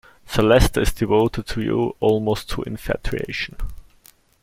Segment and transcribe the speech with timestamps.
[0.25, 3.55] Sir Leicester is devoted to you almost to infatuation.